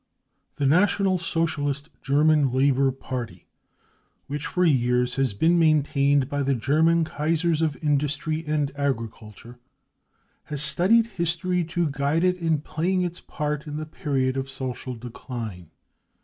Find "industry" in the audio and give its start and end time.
7.83-8.41